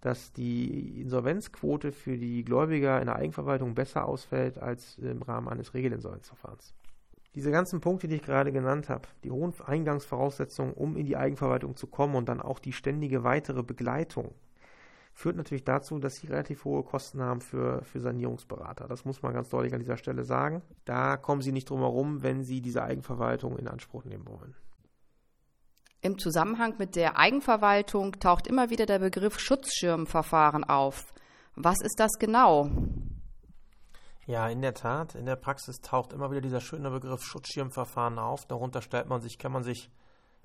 dass 0.00 0.32
die 0.32 1.00
Insolvenzquote 1.00 1.92
für 1.92 2.16
die 2.16 2.44
Gläubiger 2.44 3.00
in 3.00 3.06
der 3.06 3.16
Eigenverwaltung 3.16 3.74
besser 3.74 4.06
ausfällt 4.06 4.58
als 4.58 4.98
im 4.98 5.22
Rahmen 5.22 5.48
eines 5.48 5.74
Regelinsolvenzverfahrens. 5.74 6.74
Diese 7.34 7.50
ganzen 7.50 7.80
Punkte, 7.80 8.08
die 8.08 8.16
ich 8.16 8.22
gerade 8.22 8.52
genannt 8.52 8.88
habe, 8.88 9.08
die 9.24 9.30
hohen 9.30 9.54
Eingangsvoraussetzungen, 9.64 10.74
um 10.74 10.96
in 10.96 11.06
die 11.06 11.16
Eigenverwaltung 11.16 11.76
zu 11.76 11.86
kommen 11.86 12.14
und 12.14 12.28
dann 12.28 12.40
auch 12.40 12.58
die 12.58 12.72
ständige 12.72 13.24
weitere 13.24 13.62
Begleitung 13.62 14.34
führt 15.14 15.36
natürlich 15.36 15.64
dazu, 15.64 15.98
dass 15.98 16.16
sie 16.16 16.26
relativ 16.26 16.64
hohe 16.64 16.82
Kosten 16.82 17.20
haben 17.20 17.40
für, 17.40 17.82
für 17.84 18.00
Sanierungsberater. 18.00 18.88
Das 18.88 19.04
muss 19.04 19.22
man 19.22 19.34
ganz 19.34 19.48
deutlich 19.50 19.74
an 19.74 19.80
dieser 19.80 19.96
Stelle 19.96 20.24
sagen. 20.24 20.62
Da 20.84 21.16
kommen 21.16 21.42
sie 21.42 21.52
nicht 21.52 21.70
drum 21.70 21.80
herum, 21.80 22.22
wenn 22.22 22.42
sie 22.42 22.60
diese 22.60 22.82
Eigenverwaltung 22.82 23.58
in 23.58 23.68
Anspruch 23.68 24.04
nehmen 24.04 24.26
wollen. 24.26 24.54
Im 26.00 26.18
Zusammenhang 26.18 26.74
mit 26.78 26.96
der 26.96 27.16
Eigenverwaltung 27.16 28.18
taucht 28.18 28.48
immer 28.48 28.70
wieder 28.70 28.86
der 28.86 28.98
Begriff 28.98 29.38
Schutzschirmverfahren 29.38 30.64
auf. 30.64 31.12
Was 31.54 31.80
ist 31.82 32.00
das 32.00 32.12
genau? 32.18 32.70
Ja, 34.26 34.48
in 34.48 34.62
der 34.62 34.74
Tat. 34.74 35.14
In 35.16 35.26
der 35.26 35.36
Praxis 35.36 35.80
taucht 35.80 36.12
immer 36.12 36.30
wieder 36.30 36.40
dieser 36.40 36.60
schöne 36.60 36.90
Begriff 36.90 37.22
Schutzschirmverfahren 37.22 38.18
auf. 38.18 38.46
Darunter 38.46 38.80
stellt 38.80 39.08
man 39.08 39.20
sich, 39.20 39.38
kann 39.38 39.52
man 39.52 39.64
sich 39.64 39.90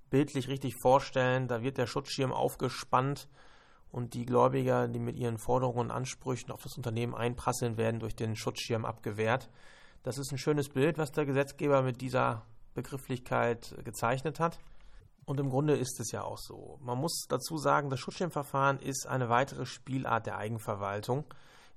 bildlich 0.09 0.47
richtig 0.47 0.75
vorstellen. 0.81 1.47
Da 1.47 1.61
wird 1.61 1.77
der 1.77 1.85
Schutzschirm 1.85 2.31
aufgespannt 2.31 3.29
und 3.91 4.15
die 4.15 4.25
Gläubiger, 4.25 4.87
die 4.87 4.99
mit 4.99 5.15
ihren 5.15 5.37
Forderungen 5.37 5.89
und 5.89 5.91
Ansprüchen 5.91 6.51
auf 6.51 6.63
das 6.63 6.75
Unternehmen 6.75 7.13
einprasseln, 7.13 7.77
werden 7.77 7.99
durch 7.99 8.15
den 8.15 8.35
Schutzschirm 8.35 8.83
abgewehrt. 8.83 9.49
Das 10.03 10.17
ist 10.17 10.31
ein 10.31 10.37
schönes 10.37 10.69
Bild, 10.69 10.97
was 10.97 11.11
der 11.11 11.25
Gesetzgeber 11.25 11.83
mit 11.83 12.01
dieser 12.01 12.45
Begrifflichkeit 12.73 13.75
gezeichnet 13.83 14.39
hat. 14.39 14.59
Und 15.25 15.39
im 15.39 15.49
Grunde 15.49 15.75
ist 15.75 15.99
es 15.99 16.11
ja 16.11 16.23
auch 16.23 16.37
so. 16.37 16.79
Man 16.81 16.97
muss 16.97 17.25
dazu 17.27 17.57
sagen, 17.57 17.89
das 17.89 17.99
Schutzschirmverfahren 17.99 18.79
ist 18.79 19.07
eine 19.07 19.29
weitere 19.29 19.65
Spielart 19.65 20.25
der 20.25 20.37
Eigenverwaltung. 20.37 21.25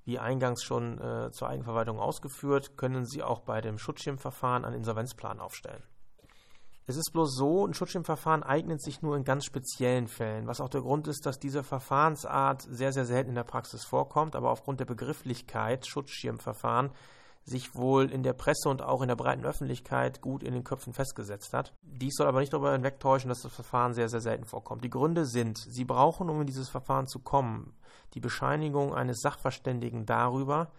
Wie 0.05 0.19
eingangs 0.19 0.63
schon 0.63 0.99
äh, 0.99 1.31
zur 1.31 1.49
Eigenverwaltung 1.49 1.99
ausgeführt, 1.99 2.77
können 2.77 3.05
Sie 3.05 3.23
auch 3.23 3.41
bei 3.41 3.61
dem 3.61 3.79
Schutzschirmverfahren 3.79 4.65
einen 4.65 4.77
Insolvenzplan 4.77 5.41
aufstellen. 5.41 5.83
Es 6.87 6.97
ist 6.97 7.13
bloß 7.13 7.37
so, 7.37 7.67
ein 7.67 7.75
Schutzschirmverfahren 7.75 8.43
eignet 8.43 8.83
sich 8.83 9.01
nur 9.01 9.17
in 9.17 9.23
ganz 9.23 9.45
speziellen 9.45 10.09
Fällen, 10.09 10.49
was 10.49 10.61
auch 10.61 10.69
der 10.69 10.81
Grund 10.81 11.07
ist, 11.07 11.25
dass 11.25 11.39
diese 11.39 11.63
Verfahrensart 11.63 12.63
sehr, 12.63 12.93
sehr 12.93 13.05
selten 13.05 13.29
in 13.29 13.37
der 13.37 13.45
Praxis 13.45 13.85
vorkommt, 13.85 14.35
aber 14.35 14.51
aufgrund 14.51 14.81
der 14.81 14.87
Begrifflichkeit 14.87 15.87
Schutzschirmverfahren 15.87 16.91
sich 17.45 17.75
wohl 17.75 18.11
in 18.11 18.23
der 18.23 18.33
Presse 18.33 18.69
und 18.69 18.83
auch 18.83 19.03
in 19.03 19.09
der 19.09 19.17
breiten 19.17 19.45
Öffentlichkeit 19.45 20.21
gut 20.21 20.43
in 20.43 20.53
den 20.53 20.65
Köpfen 20.65 20.93
festgesetzt 20.93 21.53
hat. 21.53 21.75
Dies 21.83 22.17
soll 22.17 22.27
aber 22.27 22.41
nicht 22.41 22.53
darüber 22.53 22.73
hinwegtäuschen, 22.73 23.29
dass 23.29 23.43
das 23.43 23.53
Verfahren 23.53 23.95
sehr, 23.95 24.09
sehr 24.09 24.21
selten 24.21 24.45
vorkommt. 24.45 24.85
Die 24.85 24.91
Gründe 24.91 25.27
sind, 25.27 25.59
Sie 25.59 25.85
brauchen, 25.85 26.29
um 26.29 26.41
in 26.41 26.47
dieses 26.47 26.69
Verfahren 26.69 27.07
zu 27.07 27.21
kommen, 27.21 27.73
die 28.15 28.21
Bescheinigung 28.21 28.95
eines 28.95 29.21
Sachverständigen 29.21 30.07
darüber, 30.07 30.73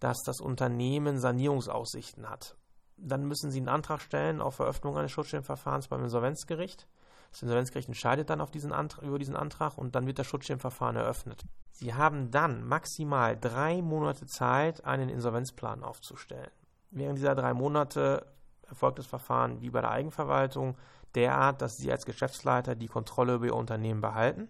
dass 0.00 0.22
das 0.22 0.40
Unternehmen 0.40 1.18
Sanierungsaussichten 1.18 2.28
hat 2.28 2.56
dann 3.02 3.26
müssen 3.26 3.50
Sie 3.50 3.58
einen 3.58 3.68
Antrag 3.68 4.00
stellen 4.00 4.40
auf 4.40 4.56
Veröffentlichung 4.56 4.98
eines 4.98 5.12
Schutzschirmverfahrens 5.12 5.88
beim 5.88 6.04
Insolvenzgericht. 6.04 6.86
Das 7.30 7.42
Insolvenzgericht 7.42 7.88
entscheidet 7.88 8.30
dann 8.30 8.44
diesen 8.50 8.72
Antrag, 8.72 9.04
über 9.04 9.18
diesen 9.18 9.36
Antrag 9.36 9.78
und 9.78 9.94
dann 9.94 10.06
wird 10.06 10.18
das 10.18 10.26
Schutzschirmverfahren 10.26 10.96
eröffnet. 10.96 11.44
Sie 11.72 11.94
haben 11.94 12.30
dann 12.30 12.66
maximal 12.66 13.36
drei 13.38 13.82
Monate 13.82 14.26
Zeit, 14.26 14.84
einen 14.84 15.08
Insolvenzplan 15.08 15.82
aufzustellen. 15.82 16.50
Während 16.90 17.18
dieser 17.18 17.34
drei 17.34 17.54
Monate 17.54 18.26
erfolgt 18.68 18.98
das 18.98 19.06
Verfahren 19.06 19.62
wie 19.62 19.70
bei 19.70 19.80
der 19.80 19.90
Eigenverwaltung 19.90 20.76
derart, 21.14 21.62
dass 21.62 21.76
Sie 21.76 21.90
als 21.90 22.04
Geschäftsleiter 22.04 22.74
die 22.74 22.88
Kontrolle 22.88 23.34
über 23.34 23.46
Ihr 23.46 23.56
Unternehmen 23.56 24.00
behalten 24.00 24.48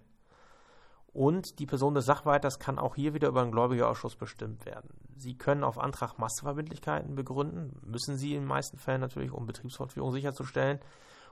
und 1.13 1.59
die 1.59 1.67
Person 1.67 1.95
des 1.95 2.07
Sachwalters 2.07 2.59
kann 2.59 2.79
auch 2.79 2.95
hier 2.95 3.13
wieder 3.13 3.29
über 3.29 3.43
einen 3.43 3.53
Gläubigerausschuss 3.53 4.17
bestimmt 4.17 4.65
werden. 4.65 4.91
Sie 5.17 5.37
können 5.37 5.63
auf 5.63 5.79
Antrag 5.79 6.19
Masseverbindlichkeiten 6.19 7.15
begründen, 7.15 7.79
müssen 7.85 8.17
Sie 8.17 8.35
in 8.35 8.43
den 8.43 8.49
meisten 8.49 8.79
Fällen 8.79 9.01
natürlich, 9.01 9.31
um 9.33 9.47
Betriebsfortführung 9.47 10.13
sicherzustellen. 10.13 10.81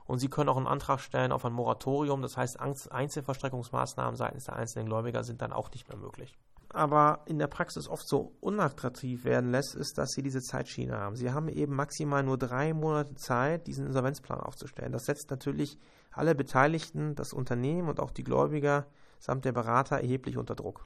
Und 0.05 0.19
Sie 0.19 0.29
können 0.29 0.49
auch 0.49 0.57
einen 0.57 0.67
Antrag 0.67 0.99
stellen 0.99 1.31
auf 1.31 1.45
ein 1.45 1.53
Moratorium, 1.53 2.21
das 2.21 2.37
heißt 2.37 2.59
Einzelverstreckungsmaßnahmen 2.59 4.15
seitens 4.15 4.45
der 4.45 4.55
einzelnen 4.55 4.87
Gläubiger 4.87 5.23
sind 5.23 5.41
dann 5.41 5.53
auch 5.53 5.71
nicht 5.71 5.89
mehr 5.89 5.97
möglich. 5.97 6.37
Aber 6.69 7.21
in 7.25 7.37
der 7.37 7.47
Praxis 7.47 7.87
oft 7.87 8.07
so 8.07 8.33
unattraktiv 8.39 9.25
werden 9.25 9.51
lässt, 9.51 9.75
ist, 9.75 9.97
dass 9.97 10.11
Sie 10.11 10.21
diese 10.21 10.41
Zeitschiene 10.41 10.97
haben. 10.97 11.15
Sie 11.15 11.31
haben 11.31 11.49
eben 11.49 11.75
maximal 11.75 12.23
nur 12.23 12.37
drei 12.37 12.73
Monate 12.73 13.15
Zeit, 13.15 13.67
diesen 13.67 13.87
Insolvenzplan 13.87 14.39
aufzustellen. 14.39 14.91
Das 14.91 15.05
setzt 15.05 15.29
natürlich 15.31 15.77
alle 16.11 16.33
Beteiligten, 16.33 17.15
das 17.15 17.33
Unternehmen 17.33 17.89
und 17.89 17.99
auch 17.99 18.11
die 18.11 18.23
Gläubiger 18.23 18.87
samt 19.21 19.45
der 19.45 19.53
Berater 19.53 19.97
erheblich 19.97 20.35
unter 20.35 20.55
Druck. 20.55 20.83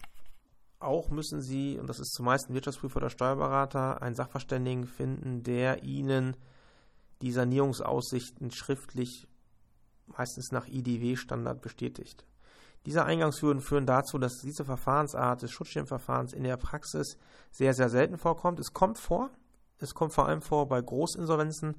Auch 0.79 1.09
müssen 1.09 1.41
Sie, 1.41 1.79
und 1.79 1.87
das 1.89 1.99
ist 1.99 2.13
zumeist 2.13 2.49
ein 2.49 2.53
Wirtschaftsprüfer 2.53 2.97
oder 2.97 3.09
Steuerberater, 3.09 4.01
einen 4.01 4.13
Sachverständigen 4.13 4.85
finden, 4.85 5.41
der 5.41 5.83
Ihnen 5.83 6.35
die 7.21 7.31
Sanierungsaussichten 7.31 8.51
schriftlich, 8.51 9.27
meistens 10.05 10.51
nach 10.51 10.67
IDW-Standard, 10.67 11.61
bestätigt. 11.61 12.27
Diese 12.85 13.05
Eingangshürden 13.05 13.61
führen 13.63 13.87
dazu, 13.87 14.19
dass 14.19 14.41
diese 14.43 14.65
Verfahrensart 14.65 15.41
des 15.41 15.51
Schutzschirmverfahrens 15.51 16.33
in 16.33 16.43
der 16.43 16.57
Praxis 16.57 17.17
sehr, 17.49 17.73
sehr 17.73 17.89
selten 17.89 18.17
vorkommt. 18.17 18.59
Es 18.59 18.73
kommt 18.73 18.99
vor, 18.99 19.31
es 19.79 19.95
kommt 19.95 20.13
vor 20.13 20.27
allem 20.27 20.41
vor 20.41 20.67
bei 20.67 20.81
Großinsolvenzen, 20.81 21.77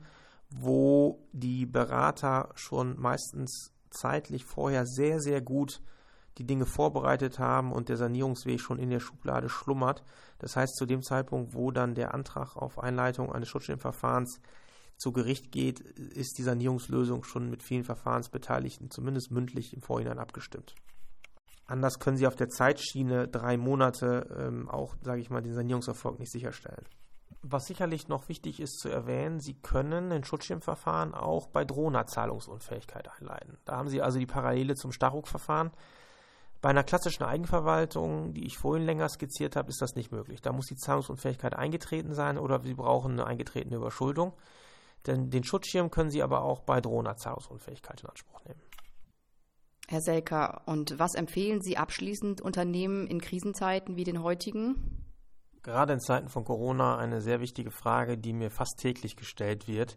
wo 0.51 1.29
die 1.33 1.67
Berater 1.67 2.49
schon 2.55 2.99
meistens 2.99 3.73
zeitlich 3.91 4.45
vorher 4.45 4.87
sehr, 4.87 5.21
sehr 5.21 5.41
gut 5.41 5.81
die 6.38 6.47
Dinge 6.47 6.66
vorbereitet 6.66 7.38
haben 7.38 7.73
und 7.73 7.88
der 7.88 7.97
Sanierungsweg 7.97 8.61
schon 8.61 8.78
in 8.78 8.90
der 8.90 9.00
Schublade 9.00 9.49
schlummert. 9.49 10.02
Das 10.38 10.57
heißt, 10.57 10.76
zu 10.76 10.87
dem 10.87 11.02
Zeitpunkt, 11.02 11.55
wo 11.55 11.71
dann 11.71 11.95
der 11.95 12.14
Antrag 12.14 12.57
auf 12.57 12.78
Einleitung 12.78 13.33
eines 13.33 13.49
Schutzschirmverfahrens 13.49 14.40
zu 14.97 15.12
Gericht 15.12 15.52
geht, 15.52 15.81
ist 15.81 16.38
die 16.38 16.43
Sanierungslösung 16.43 17.25
schon 17.25 17.50
mit 17.50 17.62
vielen 17.62 17.85
Verfahrensbeteiligten 17.85 18.90
zumindest 18.90 19.31
mündlich 19.31 19.75
im 19.75 19.83
Vorhinein 19.83 20.19
abgestimmt. 20.19 20.75
Anders 21.66 21.99
können 21.99 22.16
Sie 22.16 22.26
auf 22.26 22.37
der 22.37 22.49
Zeitschiene 22.49 23.26
drei 23.28 23.57
Monate 23.57 24.26
ähm, 24.38 24.69
auch, 24.69 24.95
sage 25.02 25.21
ich 25.21 25.31
mal, 25.31 25.43
den 25.43 25.55
Sanierungserfolg 25.55 26.19
nicht 26.19 26.31
sicherstellen. 26.31 26.85
Was 27.43 27.66
sicherlich 27.66 28.09
noch 28.09 28.28
wichtig 28.28 28.61
ist 28.61 28.78
zu 28.78 28.88
erwähnen, 28.88 29.40
Sie 29.40 29.55
können 29.55 30.12
ein 30.12 30.25
Schutzschirmverfahren 30.25 31.14
auch 31.14 31.49
bei 31.49 31.64
drohender 31.64 32.07
Zahlungsunfähigkeit 32.07 33.09
einleiten. 33.19 33.59
Da 33.64 33.76
haben 33.76 33.88
Sie 33.88 34.00
also 34.00 34.19
die 34.19 34.26
Parallele 34.26 34.75
zum 34.75 34.93
Staruk-Verfahren. 34.93 35.71
Bei 36.63 36.71
einer 36.71 36.85
klassischen 36.85 37.25
Eigenverwaltung, 37.25 38.33
die 38.33 38.47
ich 38.47 38.59
vorhin 38.59 38.87
länger 38.87 39.09
skizziert 39.09 39.57
habe, 39.57 39.69
ist 39.69 39.81
das 39.81 39.95
nicht 39.95 40.11
möglich. 40.11 40.41
Da 40.41 40.53
muss 40.53 40.67
die 40.67 40.77
Zahlungsunfähigkeit 40.77 41.55
eingetreten 41.55 42.15
sein 42.15 42.39
oder 42.39 42.61
Sie 42.63 42.75
brauchen 42.75 43.13
eine 43.13 43.27
eingetretene 43.27 43.77
Überschuldung. 43.77 44.33
Denn 45.07 45.31
den 45.31 45.45
Schutzschirm 45.45 45.91
können 45.91 46.11
Sie 46.11 46.23
aber 46.23 46.43
auch 46.43 46.61
bei 46.61 46.81
drohender 46.81 47.17
Zahlungsunfähigkeit 47.17 48.03
in 48.03 48.09
Anspruch 48.09 48.45
nehmen. 48.45 48.61
Herr 49.89 50.01
Selker, 50.01 50.63
und 50.67 50.99
was 50.99 51.15
empfehlen 51.15 51.61
Sie 51.63 51.77
abschließend 51.77 52.41
Unternehmen 52.41 53.07
in 53.07 53.21
Krisenzeiten 53.21 53.97
wie 53.97 54.03
den 54.03 54.23
heutigen? 54.23 55.05
Gerade 55.63 55.93
in 55.93 56.01
Zeiten 56.01 56.29
von 56.29 56.45
Corona 56.45 56.97
eine 56.97 57.21
sehr 57.21 57.41
wichtige 57.41 57.71
Frage, 57.71 58.19
die 58.19 58.33
mir 58.33 58.51
fast 58.51 58.79
täglich 58.79 59.17
gestellt 59.17 59.69
wird. 59.69 59.97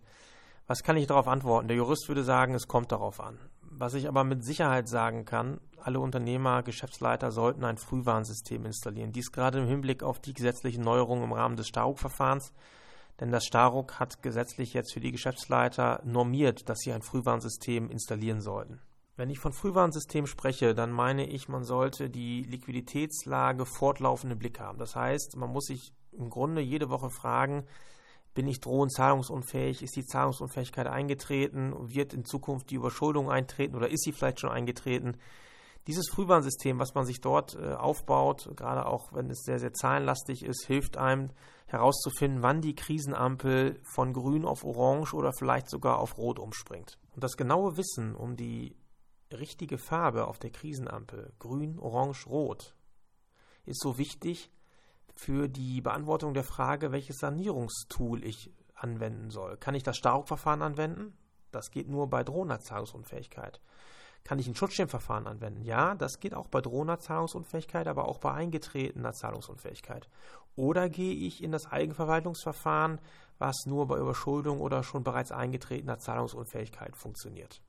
Was 0.69 0.83
kann 0.83 0.97
ich 0.97 1.07
darauf 1.07 1.27
antworten? 1.27 1.67
Der 1.67 1.77
Jurist 1.77 2.07
würde 2.09 2.23
sagen, 2.23 2.53
es 2.53 2.67
kommt 2.67 2.91
darauf 2.91 3.19
an. 3.19 3.39
Was 3.63 3.95
ich 3.95 4.07
aber 4.07 4.23
mit 4.23 4.45
Sicherheit 4.45 4.87
sagen 4.87 5.25
kann, 5.25 5.59
alle 5.81 5.99
Unternehmer, 5.99 6.61
Geschäftsleiter 6.61 7.31
sollten 7.31 7.63
ein 7.63 7.79
Frühwarnsystem 7.79 8.67
installieren. 8.67 9.11
Dies 9.11 9.31
gerade 9.31 9.57
im 9.57 9.65
Hinblick 9.65 10.03
auf 10.03 10.19
die 10.19 10.35
gesetzlichen 10.35 10.83
Neuerungen 10.83 11.23
im 11.23 11.31
Rahmen 11.31 11.55
des 11.55 11.69
Staruk-Verfahrens. 11.69 12.53
Denn 13.19 13.31
das 13.31 13.45
Staruk 13.45 13.99
hat 13.99 14.21
gesetzlich 14.21 14.75
jetzt 14.75 14.93
für 14.93 14.99
die 14.99 15.11
Geschäftsleiter 15.11 16.01
normiert, 16.05 16.69
dass 16.69 16.77
sie 16.81 16.93
ein 16.93 17.01
Frühwarnsystem 17.01 17.89
installieren 17.89 18.39
sollten. 18.39 18.79
Wenn 19.15 19.31
ich 19.31 19.39
von 19.39 19.53
Frühwarnsystem 19.53 20.27
spreche, 20.27 20.75
dann 20.75 20.91
meine 20.91 21.25
ich, 21.25 21.49
man 21.49 21.63
sollte 21.63 22.11
die 22.11 22.43
Liquiditätslage 22.43 23.65
fortlaufend 23.65 24.33
im 24.33 24.37
Blick 24.37 24.59
haben. 24.59 24.77
Das 24.77 24.95
heißt, 24.95 25.35
man 25.35 25.49
muss 25.49 25.65
sich 25.65 25.93
im 26.11 26.29
Grunde 26.29 26.61
jede 26.61 26.91
Woche 26.91 27.09
fragen, 27.09 27.65
bin 28.39 28.47
ich 28.47 28.61
drohend 28.61 28.93
zahlungsunfähig? 28.93 29.83
Ist 29.83 29.97
die 29.97 30.05
Zahlungsunfähigkeit 30.05 30.87
eingetreten? 30.87 31.73
Wird 31.93 32.13
in 32.13 32.23
Zukunft 32.23 32.69
die 32.69 32.75
Überschuldung 32.75 33.29
eintreten 33.29 33.75
oder 33.75 33.89
ist 33.89 34.05
sie 34.05 34.13
vielleicht 34.13 34.39
schon 34.39 34.49
eingetreten? 34.49 35.17
Dieses 35.87 36.07
Frühwarnsystem, 36.09 36.79
was 36.79 36.95
man 36.95 37.05
sich 37.05 37.19
dort 37.19 37.55
äh, 37.55 37.73
aufbaut, 37.73 38.49
gerade 38.55 38.85
auch 38.85 39.11
wenn 39.11 39.29
es 39.29 39.41
sehr, 39.43 39.59
sehr 39.59 39.73
zahlenlastig 39.73 40.45
ist, 40.45 40.65
hilft 40.67 40.95
einem 40.95 41.31
herauszufinden, 41.67 42.41
wann 42.41 42.61
die 42.61 42.75
Krisenampel 42.75 43.81
von 43.93 44.13
grün 44.13 44.45
auf 44.45 44.63
orange 44.63 45.13
oder 45.13 45.33
vielleicht 45.33 45.69
sogar 45.69 45.99
auf 45.99 46.17
rot 46.17 46.39
umspringt. 46.39 46.97
Und 47.13 47.25
das 47.25 47.35
genaue 47.35 47.75
Wissen 47.75 48.15
um 48.15 48.37
die 48.37 48.77
richtige 49.33 49.77
Farbe 49.77 50.27
auf 50.27 50.39
der 50.39 50.51
Krisenampel, 50.51 51.33
grün, 51.39 51.77
orange, 51.77 52.25
rot, 52.25 52.73
ist 53.65 53.81
so 53.81 53.97
wichtig, 53.97 54.49
für 55.19 55.49
die 55.49 55.81
Beantwortung 55.81 56.33
der 56.33 56.43
Frage, 56.43 56.91
welches 56.91 57.17
Sanierungstool 57.17 58.23
ich 58.23 58.51
anwenden 58.73 59.29
soll. 59.29 59.57
Kann 59.57 59.75
ich 59.75 59.83
das 59.83 59.97
Staruk-Verfahren 59.97 60.61
anwenden? 60.61 61.13
Das 61.51 61.71
geht 61.71 61.89
nur 61.89 62.09
bei 62.09 62.23
drohender 62.23 62.59
Zahlungsunfähigkeit. 62.59 63.59
Kann 64.23 64.39
ich 64.39 64.47
ein 64.47 64.55
Schutzschirmverfahren 64.55 65.27
anwenden? 65.27 65.61
Ja, 65.63 65.95
das 65.95 66.19
geht 66.19 66.33
auch 66.33 66.47
bei 66.47 66.61
drohender 66.61 66.99
Zahlungsunfähigkeit, 66.99 67.87
aber 67.87 68.07
auch 68.07 68.19
bei 68.19 68.31
eingetretener 68.31 69.11
Zahlungsunfähigkeit. 69.11 70.07
Oder 70.55 70.89
gehe 70.89 71.13
ich 71.13 71.43
in 71.43 71.51
das 71.51 71.65
Eigenverwaltungsverfahren, 71.65 72.99
was 73.39 73.65
nur 73.65 73.87
bei 73.87 73.97
Überschuldung 73.97 74.61
oder 74.61 74.83
schon 74.83 75.03
bereits 75.03 75.31
eingetretener 75.31 75.99
Zahlungsunfähigkeit 75.99 76.95
funktioniert? 76.95 77.61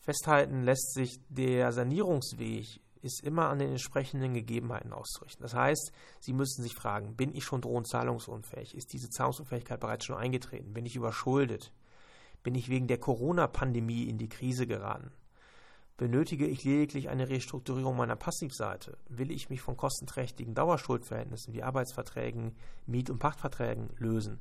Festhalten 0.00 0.62
lässt 0.62 0.94
sich 0.94 1.20
der 1.28 1.72
Sanierungsweg 1.72 2.80
ist 3.02 3.22
immer 3.22 3.48
an 3.48 3.58
den 3.58 3.70
entsprechenden 3.70 4.32
Gegebenheiten 4.32 4.92
auszurichten. 4.92 5.42
Das 5.42 5.54
heißt, 5.54 5.92
Sie 6.20 6.32
müssen 6.32 6.62
sich 6.62 6.74
fragen, 6.74 7.16
bin 7.16 7.34
ich 7.34 7.44
schon 7.44 7.60
drohend 7.60 7.88
zahlungsunfähig? 7.88 8.74
Ist 8.74 8.92
diese 8.92 9.10
Zahlungsunfähigkeit 9.10 9.80
bereits 9.80 10.06
schon 10.06 10.16
eingetreten? 10.16 10.72
Bin 10.72 10.86
ich 10.86 10.96
überschuldet? 10.96 11.72
Bin 12.42 12.54
ich 12.54 12.68
wegen 12.68 12.86
der 12.86 12.98
Corona-Pandemie 12.98 14.04
in 14.04 14.18
die 14.18 14.28
Krise 14.28 14.66
geraten? 14.66 15.12
Benötige 15.96 16.46
ich 16.46 16.64
lediglich 16.64 17.08
eine 17.10 17.28
Restrukturierung 17.28 17.96
meiner 17.96 18.16
Passivseite? 18.16 18.96
Will 19.08 19.30
ich 19.30 19.50
mich 19.50 19.60
von 19.60 19.76
kostenträchtigen 19.76 20.54
Dauerschuldverhältnissen 20.54 21.52
wie 21.54 21.62
Arbeitsverträgen, 21.62 22.56
Miet- 22.86 23.10
und 23.10 23.18
Pachtverträgen 23.18 23.90
lösen? 23.98 24.40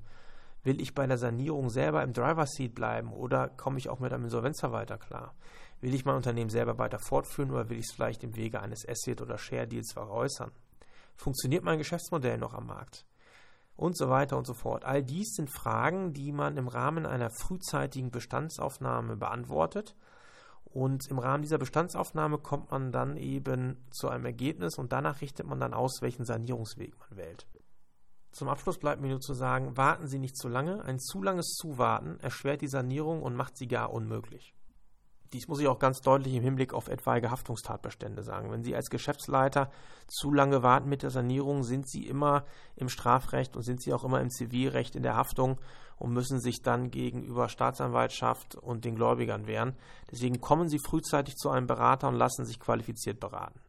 Will 0.63 0.79
ich 0.79 0.93
bei 0.95 1.05
der 1.07 1.17
Sanierung 1.17 1.69
selber 1.69 2.03
im 2.03 2.13
Driver 2.13 2.45
Seat 2.45 2.73
bleiben 2.75 3.11
oder 3.11 3.49
komme 3.49 3.79
ich 3.79 3.89
auch 3.89 3.99
mit 3.99 4.13
einem 4.13 4.25
Insolvenzverwalter 4.25 4.97
klar? 4.97 5.35
Will 5.81 5.95
ich 5.95 6.05
mein 6.05 6.15
Unternehmen 6.15 6.51
selber 6.51 6.77
weiter 6.77 6.99
fortführen 6.99 7.51
oder 7.51 7.69
will 7.69 7.79
ich 7.79 7.87
es 7.89 7.93
vielleicht 7.93 8.23
im 8.23 8.35
Wege 8.35 8.61
eines 8.61 8.87
Asset- 8.87 9.21
oder 9.21 9.39
Share-Deals 9.39 9.93
veräußern? 9.93 10.51
Funktioniert 11.15 11.63
mein 11.63 11.79
Geschäftsmodell 11.79 12.37
noch 12.37 12.53
am 12.53 12.67
Markt? 12.67 13.05
Und 13.75 13.97
so 13.97 14.07
weiter 14.09 14.37
und 14.37 14.45
so 14.45 14.53
fort. 14.53 14.85
All 14.85 15.01
dies 15.01 15.33
sind 15.33 15.49
Fragen, 15.49 16.13
die 16.13 16.31
man 16.31 16.57
im 16.57 16.67
Rahmen 16.67 17.07
einer 17.07 17.31
frühzeitigen 17.31 18.11
Bestandsaufnahme 18.11 19.17
beantwortet. 19.17 19.95
Und 20.65 21.07
im 21.09 21.17
Rahmen 21.17 21.41
dieser 21.41 21.57
Bestandsaufnahme 21.57 22.37
kommt 22.37 22.69
man 22.69 22.91
dann 22.91 23.17
eben 23.17 23.83
zu 23.89 24.07
einem 24.07 24.25
Ergebnis 24.25 24.77
und 24.77 24.93
danach 24.93 25.21
richtet 25.21 25.47
man 25.47 25.59
dann 25.59 25.73
aus, 25.73 26.01
welchen 26.01 26.25
Sanierungsweg 26.25 26.93
man 26.99 27.17
wählt. 27.17 27.47
Zum 28.31 28.47
Abschluss 28.47 28.77
bleibt 28.77 29.01
mir 29.01 29.09
nur 29.09 29.19
zu 29.19 29.33
sagen, 29.33 29.75
warten 29.75 30.07
Sie 30.07 30.19
nicht 30.19 30.37
zu 30.37 30.47
lange. 30.47 30.83
Ein 30.85 30.99
zu 30.99 31.21
langes 31.21 31.55
Zuwarten 31.55 32.19
erschwert 32.19 32.61
die 32.61 32.67
Sanierung 32.67 33.23
und 33.23 33.35
macht 33.35 33.57
sie 33.57 33.67
gar 33.67 33.91
unmöglich. 33.91 34.53
Dies 35.33 35.47
muss 35.47 35.61
ich 35.61 35.67
auch 35.67 35.79
ganz 35.79 36.01
deutlich 36.01 36.33
im 36.33 36.43
Hinblick 36.43 36.73
auf 36.73 36.89
etwaige 36.89 37.31
Haftungstatbestände 37.31 38.21
sagen. 38.21 38.51
Wenn 38.51 38.63
Sie 38.63 38.75
als 38.75 38.89
Geschäftsleiter 38.89 39.71
zu 40.07 40.33
lange 40.33 40.61
warten 40.61 40.89
mit 40.89 41.03
der 41.03 41.09
Sanierung, 41.09 41.63
sind 41.63 41.87
Sie 41.87 42.05
immer 42.05 42.43
im 42.75 42.89
Strafrecht 42.89 43.55
und 43.55 43.63
sind 43.63 43.81
Sie 43.81 43.93
auch 43.93 44.03
immer 44.03 44.19
im 44.19 44.29
Zivilrecht 44.29 44.95
in 44.95 45.03
der 45.03 45.15
Haftung 45.15 45.57
und 45.97 46.11
müssen 46.11 46.41
sich 46.41 46.61
dann 46.63 46.91
gegenüber 46.91 47.47
Staatsanwaltschaft 47.47 48.55
und 48.55 48.83
den 48.83 48.95
Gläubigern 48.95 49.47
wehren. 49.47 49.77
Deswegen 50.11 50.41
kommen 50.41 50.67
Sie 50.67 50.79
frühzeitig 50.79 51.35
zu 51.35 51.49
einem 51.49 51.67
Berater 51.67 52.09
und 52.09 52.15
lassen 52.15 52.43
sich 52.43 52.59
qualifiziert 52.59 53.21
beraten. 53.21 53.59